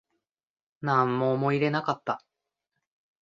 [0.81, 2.23] なんも思い入れなかった